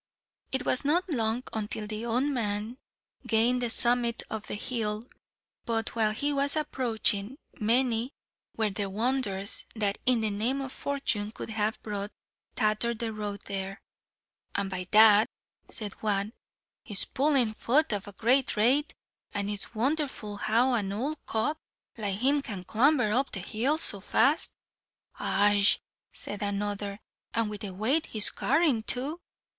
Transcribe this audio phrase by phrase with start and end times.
[0.51, 2.79] It was not long until the old man
[3.27, 5.05] gained the summit of the hill,
[5.63, 8.11] but while he was approaching, many
[8.57, 12.11] were the "wonders" what in the name of fortune could have brought
[12.55, 13.79] Tatther the Road there.
[14.55, 15.27] "And by dad,"
[15.69, 16.33] said one,
[16.83, 18.95] "he's pullin' fut at a great rate,
[19.33, 21.59] and it's wondherful how an owld cock
[21.95, 24.53] like him can clamber up the hill so fast."
[25.19, 25.67] "Aye,"
[26.11, 27.01] said another,
[27.35, 29.19] "and with the weight he's carrying too."